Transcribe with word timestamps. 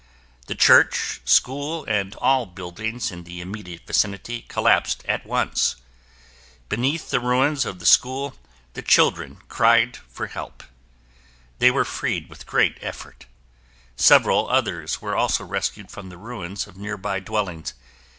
The 0.47 0.55
Church, 0.55 1.21
school, 1.25 1.85
and 1.87 2.15
all 2.15 2.47
buildings 2.47 3.11
in 3.11 3.23
the 3.23 3.39
immediate 3.39 3.85
vicinity 3.85 4.45
collapsed 4.47 5.05
at 5.07 5.27
once. 5.27 5.75
Beneath 6.69 7.11
the 7.11 7.19
ruins 7.19 7.67
of 7.67 7.77
the 7.77 7.85
school, 7.85 8.35
the 8.73 8.81
children 8.81 9.37
cried 9.47 9.97
for 10.09 10.25
help. 10.25 10.63
They 11.59 11.69
were 11.69 11.85
freed 11.85 12.29
with 12.29 12.47
great 12.47 12.79
effort. 12.81 13.27
Several 13.95 14.49
others 14.49 15.03
were 15.03 15.15
also 15.15 15.45
rescued 15.45 15.91
from 15.91 16.09
the 16.09 16.17
ruins 16.17 16.65
of 16.65 16.77
nearby 16.77 17.19
dwellings. 17.19 17.75